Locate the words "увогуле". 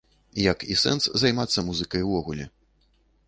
2.09-2.51